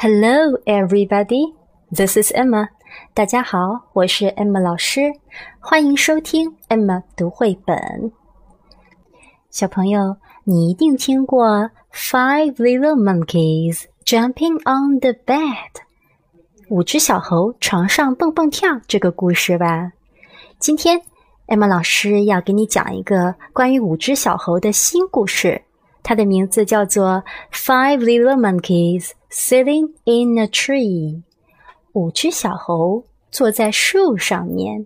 [0.00, 1.54] Hello, everybody.
[1.90, 2.68] This is Emma.
[3.14, 5.12] 大家好，我是 Emma 老师，
[5.58, 8.12] 欢迎收听 Emma 读绘本。
[9.50, 15.82] 小朋友，你一定听过 Five Little Monkeys Jumping on the Bed，
[16.68, 19.90] 五只小猴床上蹦蹦跳这个故事吧？
[20.60, 21.02] 今天
[21.48, 25.62] Emma 老师要给你讲一个关于五只小猴的新故事。
[26.04, 31.21] 它的名字叫做《Five Little Monkeys Sitting in a Tree》，
[31.93, 34.85] 五只小猴坐在树上面。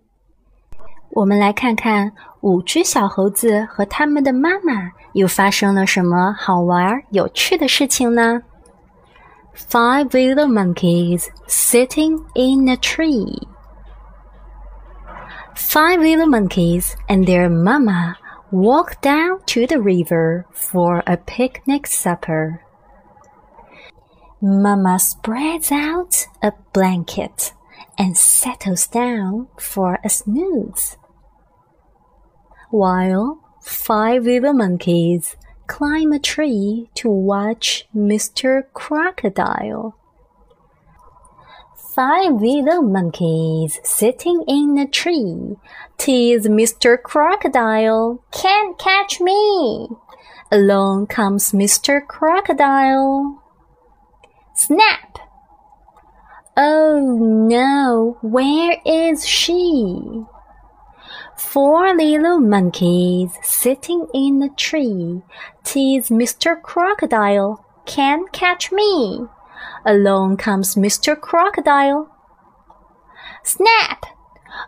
[1.09, 8.41] 我们来看看五只小猴子和他们的妈妈又发生了什么好玩有趣的事情呢？
[9.55, 13.48] Five little monkeys sitting in a tree.
[15.55, 18.16] Five little monkeys and their mama
[18.52, 22.59] walk down to the river for a picnic supper.
[24.45, 27.52] Mama spreads out a blanket
[27.96, 30.97] and settles down for a snooze.
[32.70, 35.36] While five little monkeys
[35.69, 38.64] climb a tree to watch Mr.
[38.72, 39.97] Crocodile.
[41.95, 45.55] Five little monkeys sitting in a tree.
[45.98, 47.00] Tis Mr.
[47.00, 48.24] Crocodile.
[48.33, 49.86] Can't catch me.
[50.50, 52.05] Along comes Mr.
[52.05, 53.42] Crocodile.
[54.55, 55.19] Snap!
[56.56, 60.25] Oh no, where is she?
[61.36, 65.23] Four little monkeys sitting in a tree.
[65.64, 66.61] Tis Mr.
[66.61, 67.64] Crocodile.
[67.86, 69.27] Can't catch me.
[69.84, 71.19] Along comes Mr.
[71.19, 72.08] Crocodile.
[73.45, 74.06] Snap!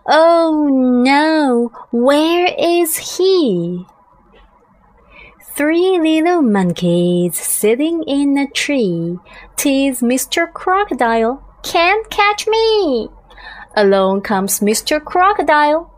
[0.06, 3.86] Oh no, where is he?
[5.56, 9.20] Three little monkeys sitting in a tree.
[9.56, 10.52] Tis Mr.
[10.52, 11.44] Crocodile.
[11.62, 13.08] Can't catch me.
[13.76, 15.02] Along comes Mr.
[15.02, 15.92] Crocodile.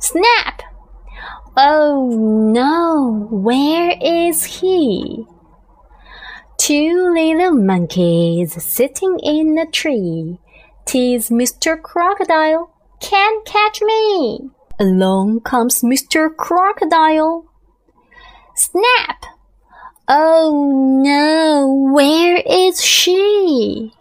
[0.00, 0.62] Snap!
[1.58, 2.08] Oh
[2.54, 5.26] no, where is he?
[6.56, 10.38] Two little monkeys sitting in a tree.
[10.86, 11.80] Tis Mr.
[11.80, 12.70] Crocodile.
[12.98, 14.48] Can't catch me.
[14.80, 16.34] Along comes Mr.
[16.34, 17.44] Crocodile.
[18.56, 19.26] Snap!
[20.08, 23.92] Oh no, where is she?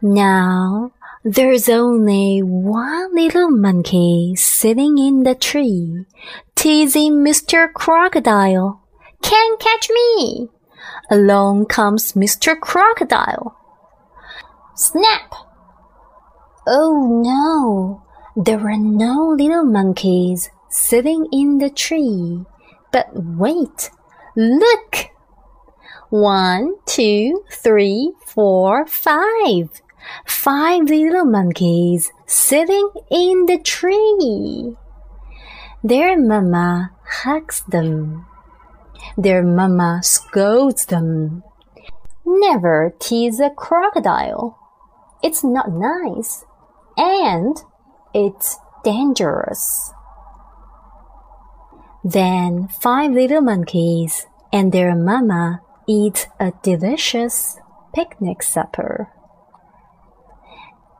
[0.00, 0.92] Now
[1.24, 6.06] there's only one little monkey sitting in the tree,
[6.54, 7.70] teasing Mr.
[7.70, 8.80] Crocodile.
[9.20, 10.48] Can't catch me.
[11.10, 12.58] Along comes Mr.
[12.58, 13.58] Crocodile.
[14.74, 15.34] Snap!
[16.66, 18.02] Oh no,
[18.42, 22.46] there are no little monkeys sitting in the tree.
[22.92, 23.90] But wait,
[24.36, 25.10] look!
[26.08, 29.80] One, two, three, four, five.
[30.26, 34.74] Five little monkeys sitting in the tree.
[35.84, 36.90] Their mama
[37.22, 38.26] hugs them.
[39.16, 41.42] Their mama scolds them.
[42.24, 44.58] Never tease a crocodile.
[45.22, 46.44] It's not nice.
[46.96, 47.56] And
[48.14, 49.92] it's dangerous.
[52.04, 57.58] Then five little monkeys and their mama eat a delicious
[57.94, 59.08] picnic supper.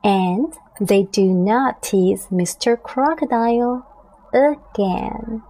[0.02, 2.80] And they do not tease Mr.
[2.80, 3.86] Crocodile
[4.32, 5.42] again.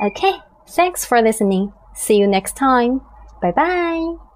[0.00, 1.72] Okay, Thanks for listening.
[1.94, 3.00] See you next time.
[3.40, 4.27] Bye bye.